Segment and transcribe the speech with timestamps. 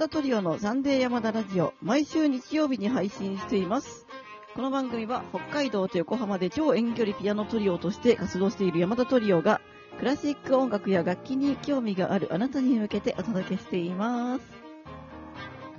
[0.00, 4.06] 田トリオのサンデー山田ラジオ、毎週日曜日に配信しています。
[4.54, 9.60] この番組は北海道と横浜で超遠距離ピアノトリオとして活動している山田トリオが、
[9.98, 14.44] クラシック音楽や楽器に興味があるあなたに向けてお届けしています。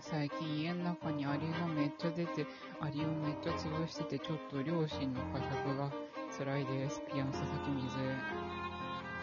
[0.02, 2.46] 最近家の中にアリがめっちゃ出て、
[2.80, 5.92] アリをめっちゃ潰してて、ちょっと両親の呵責が
[6.38, 7.02] 辛いです。
[7.12, 7.98] ピアノ佐々木水。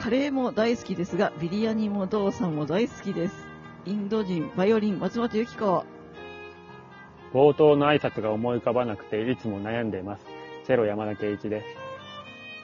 [0.01, 3.48] カレーも大好きですが、ビリヤニもドーさんも大好きです。
[3.87, 5.85] インド人、バイオリン、松本由紀子。
[7.33, 10.25] 冒頭の挨拶が思い浮かばなくて、いつも悩んでいます。
[10.67, 11.67] チェロ山田圭一です。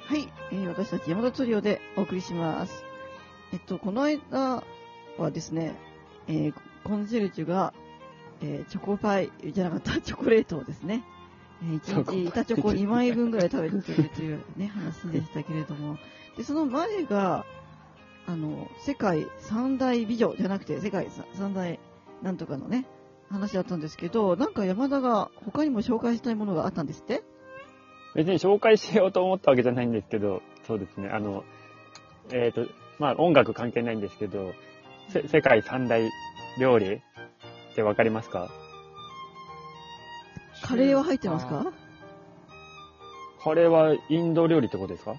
[0.06, 2.84] はい、えー私たち山田トリオでお送りします。
[3.52, 4.62] えっと、この間
[5.18, 5.74] はですね、
[6.28, 7.72] えーコンシェルジュが、
[8.42, 11.04] えーチョコパイじゃなかった、 チョコレートをですね、
[11.62, 15.96] えー1チョコパイ日板チョコ2枚分ぐらい食べてるというね、話でしたけれども、
[16.36, 17.46] で、その前が、
[18.26, 21.78] あの、世界三大美女じゃなくて、世界さ三大
[22.22, 22.86] なんとかのね、
[23.30, 27.22] 話だったんですけど、なんか山田が他にも紹介したいものがあったんですって？
[28.14, 31.44] 別に紹介しようと思ったわけじゃないんですけど、そうですね、あの、
[32.32, 32.66] えっ、と、
[32.98, 34.54] まあ音楽関係ないんですけど、
[35.08, 36.08] せ世界三大
[36.58, 37.00] 料理っ
[37.74, 38.48] てわかりますか？
[40.62, 41.72] カレーは入ってますか？
[43.42, 45.16] これはインド料理ってことですか？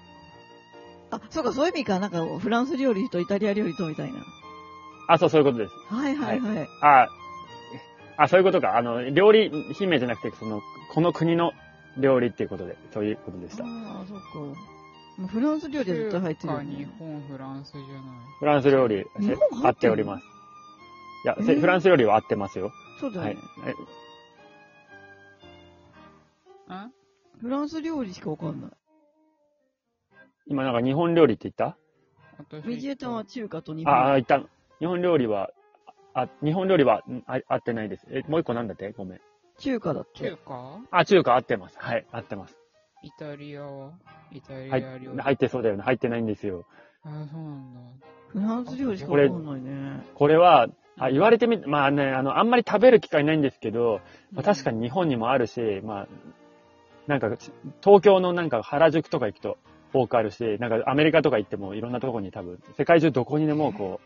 [1.11, 1.99] あ、そうか、そういう意味か。
[1.99, 4.19] なんか、フランス料理とイタリア料理とみたいな。
[5.07, 5.73] あ、そう、そういうことです。
[5.93, 6.69] はいはいはい。
[6.81, 7.07] あ、
[8.17, 8.77] あ、そういうことか。
[8.77, 10.61] あの、料理姫じゃなくて、その、
[10.93, 11.51] この国の
[11.97, 13.63] 料理っていうことで、そういうことでした。
[13.63, 14.25] ああ、そうか。
[15.17, 16.89] もうフランス料理は絶対入ってるよ、中華日ね。
[16.99, 17.91] 本、フランスじゃない。
[18.39, 20.23] フランス料理、日本入ってる合っております。
[21.23, 22.65] いや、えーせフランス料理は合ってますよ。
[22.65, 23.35] はいそうだよね。。
[23.67, 23.75] えん
[27.41, 28.71] フランス料理しかわかんない。
[30.47, 31.77] 今なんか日本料理って言った？
[32.37, 34.13] 私メジエタンは中華と日ああ、本。
[34.15, 34.41] 言った。
[34.79, 35.49] 日本料理は、
[36.13, 38.05] あ、日本料理は、んあ合ってないです。
[38.09, 38.91] え、もう一個なんだって？
[38.91, 39.21] ごめん。
[39.57, 40.37] 中華だっ中て。
[40.45, 40.79] 華？
[40.91, 41.77] あ、中華合ってます。
[41.79, 42.57] はい、合ってます。
[43.03, 43.91] イタリアは？
[44.31, 45.21] イタリはいア料理。
[45.21, 45.83] 入ってそうだよね。
[45.83, 46.65] 入ってないんですよ。
[47.03, 47.79] ああ、そうなんだ。
[48.27, 50.03] フランス料理しかわかんないね。
[50.13, 50.67] これは、
[50.97, 54.01] あ、言われてみ、まあね、あの、あんまり食べる機会ないんですけど、
[54.31, 56.07] まあ、確かに日本にもあるし、まあ、
[57.07, 57.29] なんか、
[57.83, 59.57] 東京のなんか原宿とか行くと
[59.95, 64.01] 多くあるし、なんかアメリカとか行ってもいろんなところに多分、世界中どこにでもこ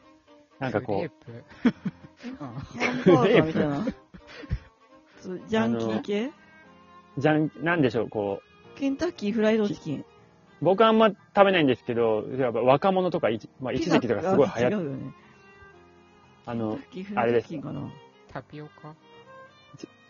[0.59, 1.03] う、なんかこ
[3.03, 3.85] クレーう、プみたいな。
[5.47, 6.31] ジャンキー系？
[7.17, 8.41] じゃん、なんでしょう、こ
[8.75, 10.05] う、ケンタッキーフライドチキン。
[10.61, 15.13] 僕あんま食べないんですけど、やっぱ若者とか一、まあ一時期とかすごい流行っ違うよね。
[16.45, 17.81] あのケンタ、ッキーフライドチキンかな。
[18.31, 18.93] タピオカ？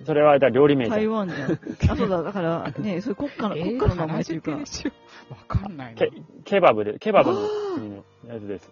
[0.05, 0.97] それは料理名じゃん。
[0.97, 1.51] 台湾じゃん。
[1.91, 4.57] あ、そうだ、だからね、それ国家の、国家の名前というかわ
[5.47, 5.99] かんないな。
[5.99, 6.11] ケ
[6.45, 7.95] ケバブで、ケバブの国の
[8.27, 8.69] やつです。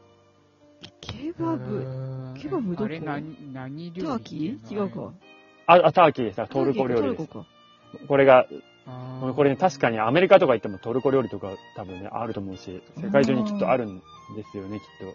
[1.01, 1.79] ケバブ。
[2.35, 2.85] ブケバブどこ？
[2.85, 4.03] あれ何、何料理？
[4.03, 4.73] ターキー？
[4.73, 5.11] 違うか。
[5.65, 6.47] あ、あターキーです。
[6.49, 7.17] トルコ料理です。
[7.17, 7.45] トルコか。
[8.07, 8.47] これが、
[8.85, 14.03] あーこれね、確かにアメリカとか行ってもトルコ料理とか多分ね、あると思うし、世界中にきっとあるんで
[14.49, 15.13] すよね、きっと。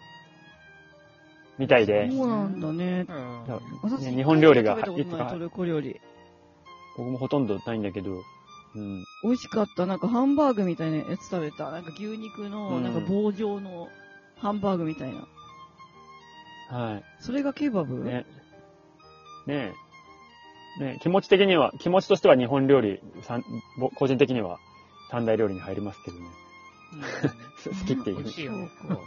[1.57, 3.05] みたいで、そうなんだね。
[4.15, 5.99] 日本料理が食べたことないトルコ料理。
[6.97, 8.11] 僕もほとんどないんだけど、
[8.75, 9.03] うん。
[9.23, 9.85] 美味しかった。
[9.85, 11.69] なんかハンバーグみたいなやつ食べた。
[11.71, 13.87] なんか牛肉の、うんなんか棒状の
[14.37, 15.27] ハンバーグみたいな。
[16.69, 18.01] はそれがケバブ？
[18.01, 18.03] い。
[18.03, 18.25] ね。
[19.45, 19.73] ね
[20.79, 20.83] え。
[20.83, 22.99] ねえ気持ち的には、気持ちとしては日本料理、
[23.95, 24.57] 個人的には
[25.11, 26.25] 三大料理に入りますけどね。
[26.93, 27.01] うん
[27.79, 28.31] 好きっていう美味。
[28.33, 28.51] しいよ。
[28.53, 28.97] そうか。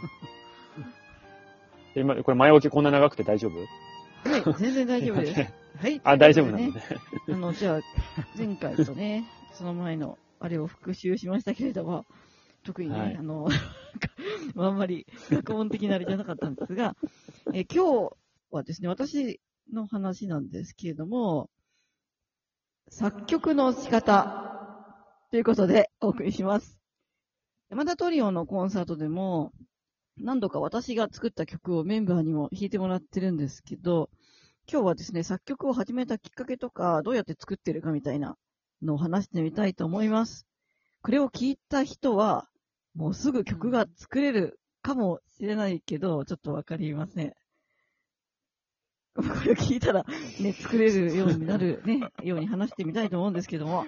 [2.01, 4.29] 今、これ前置きこんな長くて大丈夫？
[4.29, 5.53] はい、全然大丈夫です。
[5.77, 6.01] はい。
[6.03, 6.81] あ、大丈夫なねのね。。
[7.29, 7.81] あの、じゃあ、
[8.37, 12.05] 前回とね、 その前の、あれを復習しましたけれども、
[12.63, 13.47] 特にね、はいあの、
[14.57, 16.95] あんまり学問的なあれじゃなかったんですが、
[17.53, 18.15] えー今日
[18.51, 19.39] はですね、私
[19.71, 21.49] の話なんですけれども、
[22.89, 24.85] 作曲の仕方
[25.31, 26.79] ということでお送りします。
[27.69, 29.51] 山田トリオのコンサートでも、
[30.19, 34.09] 何度か私が作った曲をメンバーにも弾いてもらってるんですけど、
[34.71, 38.35] 今日はですね、作曲を始めたきっかけとか、どうやって作ってるかみたいな
[38.81, 40.45] のを話してみたいと思います。
[41.01, 42.49] これを聞いた人は、
[42.95, 47.33] もうすぐ曲が作れるかもしれないけど、ちょっとわかりません。
[49.15, 50.05] これを聞いたら、
[50.39, 53.85] ね、作れるようになる、ね、ように話してみたいと思うんですけども、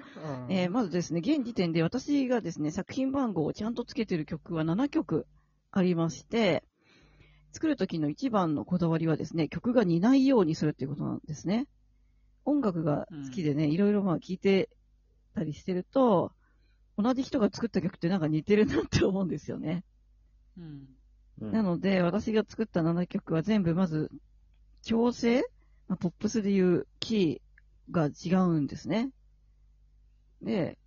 [0.47, 5.27] うんえーまずですね、現時点で私がですね、作品番号をちゃんとつけてる曲は7曲
[5.71, 6.63] ありまして、
[7.51, 11.67] 作る時の一番のこだわりはですね、曲が似ないようにするっていうことなんですね。
[12.45, 14.69] 音楽が好きでね、いろいろまあ聞いて
[15.35, 16.31] たりしてると、
[16.97, 19.83] 同じ人が作った曲ってなんか似てるなって思うんですよね。
[20.57, 20.87] うん。
[21.41, 24.11] うんなので、私が作った7曲は全部まず、
[24.81, 25.43] 調整
[25.89, 29.09] まあ、ポップスでいうキーが違うんですね。
[30.41, 30.77] で、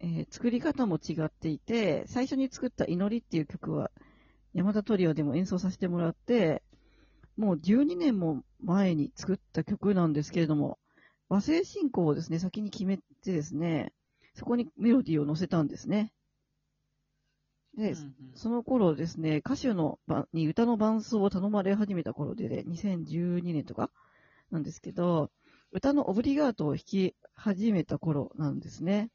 [0.00, 3.90] えー作り方も違っていて、最初に作った祈りっていう曲は、
[4.54, 6.62] 山田トリオでも演奏させてもらって、
[7.36, 10.78] もう12年も前に作った曲なんですけれども、
[11.28, 13.92] 和製進行をですね、先に決めてですね、
[14.34, 16.12] そこにメロディーを乗せたんですね。
[17.76, 23.90] で、うんうんその頃ですね、歌手のばに歌の伴奏を頼まれ始めた頃で、ね、2012年とか
[24.50, 25.30] なんですけど、
[25.72, 29.10] 歌のオブリガートを弾き始めた頃なんですね。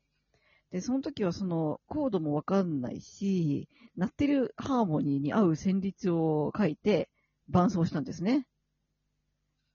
[0.72, 7.10] で、その時はそのコードもわかんないし、鳴ってるハーモニーに合う旋律を書いて
[7.50, 8.48] 伴奏したんですね。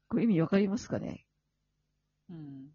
[0.09, 1.27] これ意味わかりますかね？
[2.31, 2.69] うん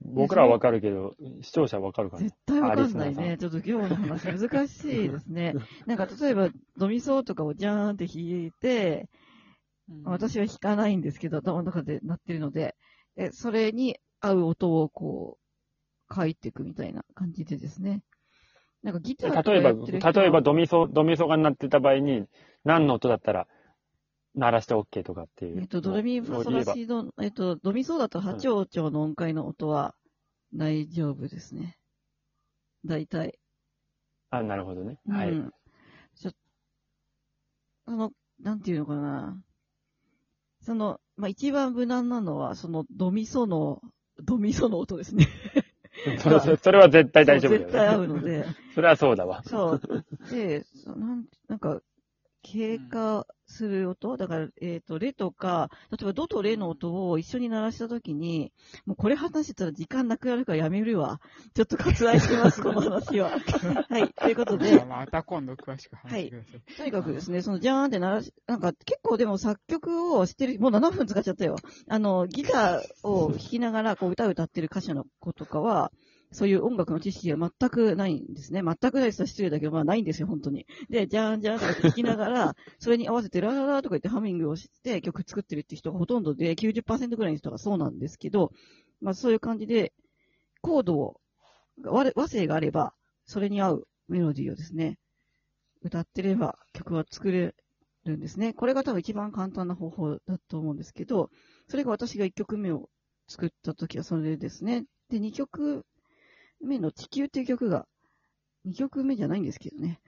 [0.00, 2.22] 僕らはわかるけど、視聴者はわかるかな？
[2.22, 3.36] 絶対わかんないね。
[3.38, 5.54] ちょっと今日の話難しいですね。
[5.86, 9.08] なんか例えばドミソとかをジャーンって弾いて、
[9.88, 12.76] うん私は弾かないんですけど、頭の中で鳴ってるので、
[13.16, 15.47] でそれに合う音をこう、
[16.14, 18.02] 書いていくみたいな感じでですね。
[18.82, 22.26] なんかギターとか例えば、やってる人は例えばドミソ、ドミソが鳴ってた場合に、
[22.64, 23.48] 何の音だったら、
[24.34, 25.60] 鳴らして OK とかっていう。
[25.60, 29.94] えっと、ドレミファソラシド、えっと、ドミソだと波長長の音階の音は
[30.54, 31.76] 大丈夫ですね。
[32.84, 33.38] 大体。
[34.30, 34.98] あ、なるほどね。
[35.08, 35.30] はい。
[35.30, 35.52] うん。
[36.14, 36.32] ちょ
[37.86, 39.42] あの、なんていうのかな。
[40.62, 43.80] その、まあ、一番無難なのは、その、ドミソの、
[44.22, 45.26] ドミソの音ですね。
[46.20, 47.66] それそれは絶対大丈夫だよ、ね。
[47.66, 48.44] 絶対合うので。
[48.74, 49.42] それはそうだわ。
[49.44, 49.80] そう。
[50.30, 51.80] で、そなんなんか、
[52.42, 58.52] 経過する音、だから、えっ、と、レとか、例えばドとレの音を一緒に鳴らしたときに、
[58.86, 61.20] もうこれ話してたら時間なくなるからやめるわ。
[61.54, 63.30] ちょっと割愛します、 この話は。
[63.88, 64.12] はい。
[64.12, 66.76] ということで、また今度詳しく話してください。
[66.76, 71.56] とにかくですね、そのジャーンって鳴らし、なんか結構でも作曲をしてる、もう7分使っちゃったよ。
[71.88, 75.90] あの、ギターを弾きながらこう歌を歌ってる歌手の子とかは、
[76.30, 78.62] そういう音楽の知識が全くないんですね。
[78.62, 80.66] 全くないです失礼だけど、まあないんですよ、本当に。
[80.90, 88.52] で、ジャーンジャーンとかって弾きながら、 それに合わせてラララとか言ってハミングをして曲作ってるって人がほとんどで、90%ぐらいの人がそうなんですけど、
[89.00, 89.94] まあそういう感じで、
[90.60, 91.20] コードを、
[91.82, 92.94] 和和声があれば、
[93.24, 94.98] それに合うメロディーをですね、
[95.82, 97.54] 歌ってれば曲は作れ
[98.04, 98.52] るんですね。
[98.52, 101.30] これが多分一番簡単な方法だと思うんですけど、
[101.68, 102.90] それが私が1曲目を
[103.28, 104.84] 作った時はそれですね。
[105.08, 105.86] で、2曲
[106.60, 107.86] 目の地球っていう曲が、
[108.66, 110.00] 2曲目じゃないんですけどね。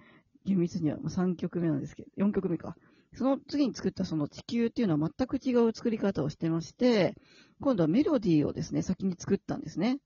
[0.44, 2.76] 厳密には3曲目なんですけど、4曲目か。
[3.14, 7.16] その次に作ったその地球っていうのは全く違う作り方をしてまして、
[7.60, 9.98] 今度はメロディーをですね、先に作ったんですね。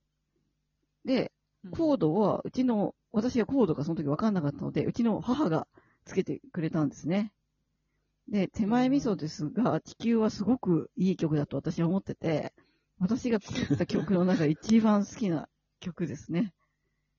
[1.05, 1.33] で、
[1.71, 5.67] コードは、うちの、私はコードがその時分かんなかったので、うちの母が
[6.05, 7.33] つけてくれたんですね。
[8.29, 12.55] で、手前味噌ですが、地球はすごくいい曲だと私は思ってて、
[12.99, 15.49] 私が作った曲の中で一番好きな
[15.85, 16.53] 曲ですね。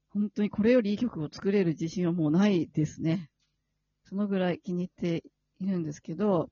[0.09, 3.29] 本当にこれよりいい曲を作れる自信はもうないですね。
[4.09, 5.23] そのぐらい気に入って
[5.59, 6.49] いるんですけど、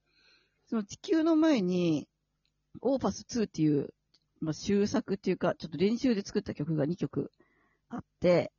[0.68, 2.08] その地球の前に、
[2.82, 3.94] オーパス2っていう、
[4.42, 7.32] まあ、終作っていうか、ちょっと練習で作った曲が2曲
[7.90, 8.52] あって、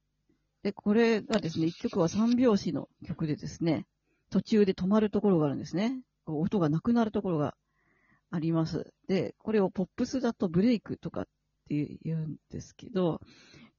[0.63, 3.87] で、これがですね、1曲は3拍子の曲でですね、
[4.31, 6.01] 途中で止まるところがあるんですね。
[6.27, 7.55] 音がなくなるところが
[8.31, 8.93] あります。
[9.07, 11.27] で、これをポップスだとブレイクとかっ
[11.69, 13.21] て言うんですけど、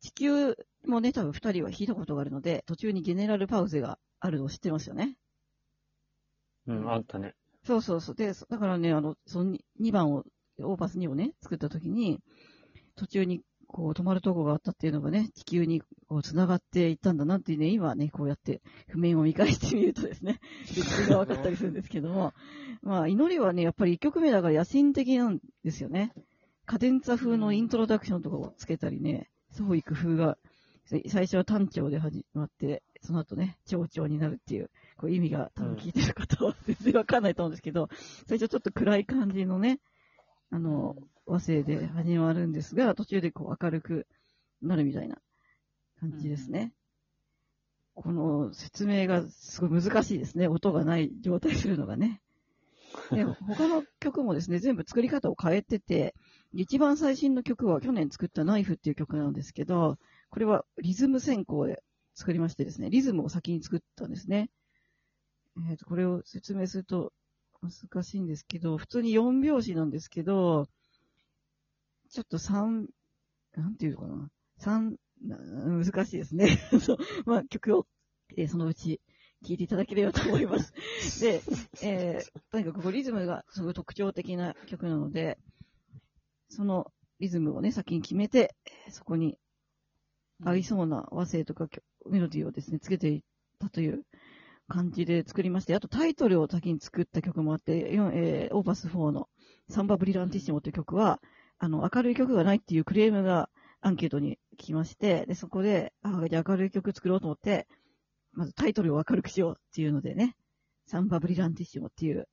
[0.01, 5.15] 地球もね、多分2人は弾いたことがあるので、途中にゲネラルパウゼがあるのを知ってますよね。
[6.67, 7.33] うん、あったね。
[7.63, 8.15] そうそうそう。
[8.15, 10.23] で、だからね、あの、その2番を、
[10.59, 12.19] オーパス2をね、作った時に、
[12.95, 20.39] 途中にこう止まるとこがあったっていうのがね、地球にこう繋がっていったんだなっていうね、今ね、こうやって譜面を見返してみるとですね、
[20.73, 22.33] 歴史が分かったりするんですけども、
[22.81, 26.13] まあ、祈りはね、やっぱり1曲目だから野心的なんですよね。
[26.65, 30.38] カデンツァ風のイントロダクションとかをつけたりね、そうい工夫が、
[31.07, 37.89] 最初は単調で始まって、その後ね、長調になるっていう、こう意味が多分聞いてる方は全然わかんないと思うんですけど、
[38.27, 39.79] 最初ちょっと暗い感じのね、
[40.51, 40.95] あの、
[41.25, 44.07] 和声で始まるんですが、途中でこう明るく
[44.62, 45.17] なるみたいな
[46.00, 46.74] 感じですね。
[47.95, 50.48] この説明がすごい難しいですね。
[50.48, 52.22] 音がない状態するのがね。
[53.12, 56.13] で他の曲もですね、全部作り方を変えてて、
[56.57, 59.97] 一番最新の曲は去年作ったナイフっていう曲なんですけど、
[60.29, 61.83] これはリズム先行で
[62.13, 64.50] 作りましてですね、リズムを先に作ったんですね。
[65.69, 67.12] えっ、と、これを説明すると
[67.62, 70.67] 難しいんですけど、普通に4拍子なんですけど、
[72.09, 72.85] ちょっと3、
[73.57, 74.29] なんていうのかな。
[74.59, 74.95] 3、
[75.83, 76.57] 難しいですね。
[76.79, 77.85] そ うまあ、曲を、
[78.38, 79.01] えーそのうち
[79.43, 80.74] 聴いていただければと思います。
[81.21, 81.41] で、
[81.83, 85.38] えー、とにかくこうリズムがすごい特徴的な曲なので、
[86.55, 88.55] そのリズムをね、先に決めて、
[88.89, 89.38] そこに
[90.43, 91.67] 合いそうな和声とか
[92.09, 93.21] メロディーをですね、つけていっ
[93.59, 94.03] たという
[94.67, 99.27] 感じで作りまして、あとタイトルを先に作った曲もあって、えーオーバス4の
[99.69, 101.19] サンバブリランティッシモという曲は、
[101.57, 103.50] あの、明るい曲がないっていうクレームが
[103.81, 107.67] アンケートに来まして、で、そこで、ああ、じゃあ明るい曲作ろうと思って、
[108.33, 110.35] まずタイトルを明るくしようっていうのでね、
[110.88, 112.27] サンバブリランティッシモっていう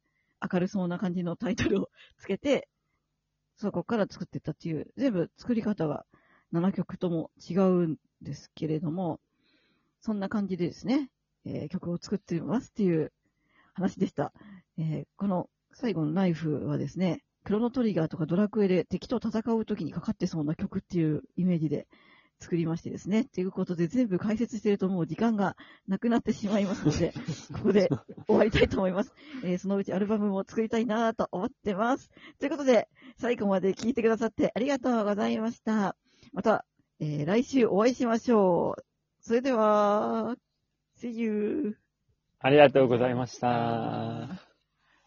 [0.52, 1.88] 明るそうな感じのタイトルを
[2.18, 2.68] つけて、
[3.62, 6.04] そこから作ってたっていう、全部作り方が
[6.52, 9.20] 7曲とも違うんですけれども、
[10.00, 11.10] そんな感じでですね、
[11.44, 13.12] えー曲を作っていますっていう
[13.72, 14.32] 話でした。
[14.78, 21.86] えーこの最後のナイフはですね、クロノトリガーとかドラクエで敵と戦う時にかかってそうな曲っていうイメージで
[22.42, 23.24] 作りましてですね。
[23.24, 25.56] ということで全部解説してるともう時間が
[25.86, 27.12] なくなってしまいますので、
[27.54, 27.88] ここで
[28.26, 29.12] 終わりたいと思います。
[29.44, 32.10] えーそのうちアルバムも作りたいなと思ってます。
[32.40, 35.96] ということで、最後まで聞いてくださってありがとうございました。
[36.32, 36.66] また、
[36.98, 38.84] えー来週お会いしましょう。
[39.20, 40.36] それでは、
[40.98, 41.76] See you!
[42.40, 44.51] ありがとうございました。